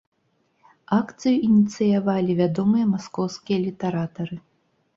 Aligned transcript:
Акцыю 0.99 1.33
ініцыявалі 1.49 2.31
вядомыя 2.41 2.85
маскоўскія 2.97 3.63
літаратары. 3.69 4.35